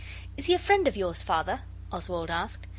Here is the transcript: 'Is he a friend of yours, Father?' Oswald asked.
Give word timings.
'Is 0.35 0.47
he 0.47 0.55
a 0.55 0.57
friend 0.57 0.87
of 0.87 0.97
yours, 0.97 1.21
Father?' 1.21 1.61
Oswald 1.91 2.31
asked. 2.31 2.65